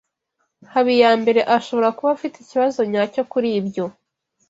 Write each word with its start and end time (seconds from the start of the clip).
Habiyambere 0.73 1.41
ashobora 1.57 1.89
kuba 1.97 2.09
afite 2.17 2.35
ikibazo 2.39 2.79
nyacyo 2.91 3.21
kuri 3.31 3.49
ibyo. 3.59 3.85